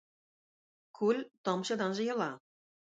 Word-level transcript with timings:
Күл 1.01 1.21
тамчыдан 1.51 1.97
җыела. 2.03 2.33